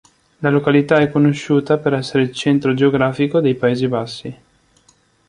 [0.39, 4.35] La località è conosciuta per essere il centro geografico dei Paesi Bassi.